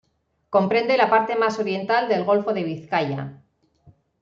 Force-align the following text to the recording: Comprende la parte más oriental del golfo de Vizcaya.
Comprende 0.49 0.97
la 0.97 1.11
parte 1.11 1.35
más 1.35 1.59
oriental 1.59 2.09
del 2.09 2.23
golfo 2.23 2.53
de 2.55 2.63
Vizcaya. 2.63 3.43